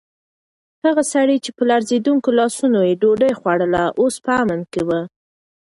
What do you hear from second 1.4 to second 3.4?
چې په لړزېدونکو لاسونو یې ډوډۍ